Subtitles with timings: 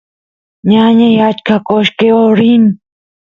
[0.69, 2.63] ñañay achka qoshqeo rin